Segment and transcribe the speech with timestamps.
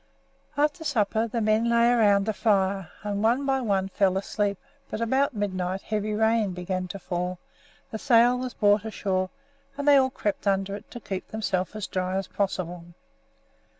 [0.57, 4.57] After supper the men lay around the fire, and one by one fell asleep;
[4.89, 7.37] but about midnight heavy rain began to fall,
[7.91, 9.29] the sail was brought ashore,
[9.77, 12.83] and they all crept under it to keep themselves as dry as possible.